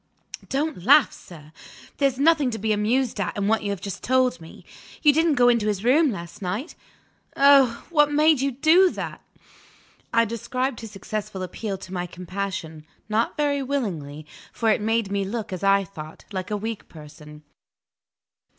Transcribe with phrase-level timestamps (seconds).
[0.49, 1.51] "Don't laugh, sir!
[1.97, 4.65] There's nothing to be amused at in what you have just told me.
[5.03, 6.73] You didn't go into his room last night?
[7.37, 9.21] Oh, what made you do that!"
[10.11, 15.23] I described his successful appeal to my compassion not very willingly, for it made me
[15.23, 17.43] look (as I thought) like a weak person.